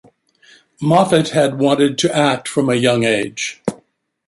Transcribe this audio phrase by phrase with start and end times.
[0.81, 3.61] Moffatt had wanted to act from a young age.